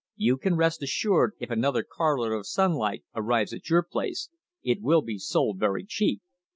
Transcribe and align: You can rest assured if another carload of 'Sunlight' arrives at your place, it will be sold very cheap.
You 0.15 0.37
can 0.37 0.55
rest 0.55 0.81
assured 0.81 1.33
if 1.39 1.51
another 1.51 1.83
carload 1.83 2.31
of 2.31 2.47
'Sunlight' 2.47 3.03
arrives 3.13 3.53
at 3.53 3.69
your 3.69 3.83
place, 3.83 4.29
it 4.63 4.81
will 4.81 5.03
be 5.03 5.19
sold 5.19 5.59
very 5.59 5.85
cheap. 5.85 6.23